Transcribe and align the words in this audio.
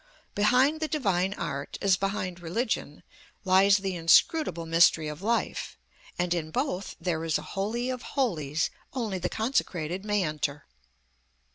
Behind 0.33 0.79
the 0.79 0.87
Divine 0.87 1.35
Art, 1.35 1.77
as 1.79 1.95
behind 1.95 2.39
Religion, 2.39 3.03
lies 3.45 3.77
the 3.77 3.93
inscrutable 3.95 4.65
mystery 4.65 5.07
of 5.07 5.21
Life, 5.21 5.77
and 6.17 6.33
in 6.33 6.49
both 6.49 6.95
there 6.99 7.23
is 7.23 7.37
a 7.37 7.43
Holy 7.53 7.91
of 7.91 8.01
Holies 8.17 8.71
only 8.93 9.19
the 9.19 9.29
consecrated 9.29 10.03
may 10.03 10.23
enter. 10.23 10.65